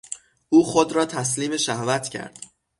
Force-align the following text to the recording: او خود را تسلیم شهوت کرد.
او 0.49 0.63
خود 0.63 0.91
را 0.91 1.05
تسلیم 1.05 1.57
شهوت 1.57 2.09
کرد. 2.09 2.43